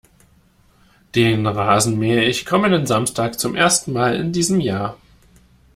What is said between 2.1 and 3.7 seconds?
ich kommenden Samstag zum